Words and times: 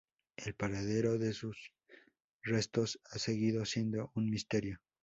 El 0.35 0.55
paradero 0.55 1.19
de 1.19 1.31
sus 1.31 1.73
restos 2.41 2.99
ha 3.11 3.19
seguido 3.19 3.65
siendo 3.65 4.11
un 4.15 4.31
misterio. 4.31 4.79